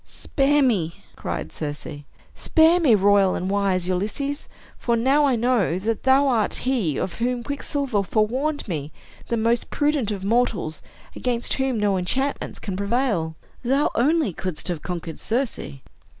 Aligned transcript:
"Spare 0.03 0.63
me!" 0.63 0.95
cried 1.15 1.51
Circe. 1.51 1.85
"Spare 2.33 2.79
me, 2.79 2.95
royal 2.95 3.35
and 3.35 3.51
wise 3.51 3.87
Ulysses. 3.87 4.49
For 4.79 4.95
now 4.95 5.25
I 5.25 5.35
know 5.35 5.77
that 5.77 6.01
thou 6.01 6.27
art 6.27 6.55
he 6.65 6.97
of 6.97 7.13
whom 7.13 7.43
Quicksilver 7.43 8.01
forewarned 8.01 8.67
me, 8.67 8.91
the 9.27 9.37
most 9.37 9.69
prudent 9.69 10.09
of 10.09 10.23
mortals, 10.23 10.81
against 11.15 11.53
whom 11.53 11.79
no 11.79 11.97
enchantments 11.99 12.57
can 12.57 12.75
prevail. 12.75 13.35
Thou 13.63 13.91
only 13.93 14.33
couldst 14.33 14.69
have 14.69 14.81
conquered 14.81 15.19
Circe. 15.19 15.81